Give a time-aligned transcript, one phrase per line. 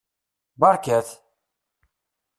[0.59, 1.09] Beṛkat!